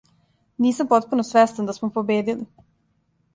[0.65, 2.47] Нисам потпуно свестан да смо победили.